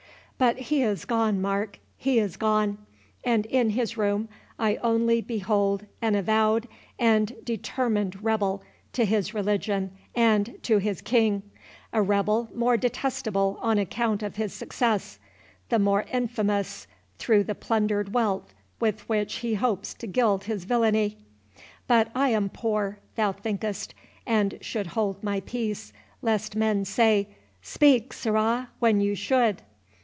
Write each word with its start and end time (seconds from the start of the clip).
—But 0.41 0.57
he 0.57 0.81
is 0.81 1.05
gone, 1.05 1.39
Mark—he 1.39 2.17
is 2.17 2.35
gone; 2.35 2.79
and 3.23 3.45
in 3.45 3.69
his 3.69 3.95
room 3.95 4.27
I 4.57 4.77
only 4.77 5.21
behold 5.21 5.85
an 6.01 6.15
avowed 6.15 6.67
and 6.97 7.35
determined 7.43 8.23
rebel 8.23 8.63
to 8.93 9.05
his 9.05 9.35
religion 9.35 9.91
and 10.15 10.55
to 10.63 10.79
his 10.79 10.99
king—a 10.99 12.01
rebel 12.01 12.49
more 12.55 12.75
detestable 12.75 13.59
on 13.61 13.77
account 13.77 14.23
of 14.23 14.37
his 14.37 14.51
success, 14.51 15.19
the 15.69 15.77
more 15.77 16.05
infamous 16.11 16.87
through 17.19 17.43
the 17.43 17.53
plundered 17.53 18.11
wealth 18.11 18.51
with 18.79 19.07
which 19.07 19.35
he 19.45 19.53
hopes 19.53 19.93
to 19.93 20.07
gild 20.07 20.45
his 20.45 20.63
villany.—But 20.63 22.09
I 22.15 22.29
am 22.29 22.49
poor, 22.49 22.97
thou 23.15 23.31
think'st, 23.31 23.93
and 24.25 24.57
should 24.59 24.87
hold 24.87 25.23
my 25.23 25.41
peace, 25.41 25.93
lest 26.23 26.55
men 26.55 26.83
say, 26.83 27.27
'Speak, 27.61 28.11
sirrah, 28.11 28.69
when 28.79 29.01
you 29.01 29.13
should. 29.13 29.61